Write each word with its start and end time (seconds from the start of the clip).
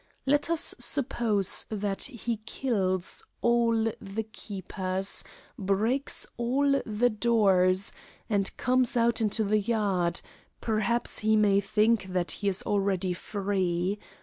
Let 0.25 0.49
us 0.49 0.73
suppose 0.79 1.67
that 1.69 2.01
he 2.01 2.37
kills 2.37 3.23
all 3.43 3.83
the 4.01 4.23
keepers, 4.31 5.23
breaks 5.59 6.25
all 6.37 6.81
the 6.83 7.09
doors, 7.11 7.93
and 8.27 8.57
comes 8.57 8.97
out 8.97 9.21
into 9.21 9.43
the 9.43 9.59
yard 9.59 10.21
perhaps 10.59 11.19
he 11.19 11.35
may 11.35 11.59
think 11.61 12.05
that 12.05 12.31
he 12.31 12.47
is 12.47 12.63
already 12.63 13.13
free. 13.13 13.99